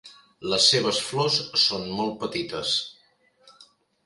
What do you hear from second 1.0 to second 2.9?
flors són molt petites.